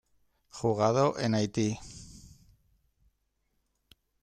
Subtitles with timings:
[0.49, 1.77] Jugado en Haiti.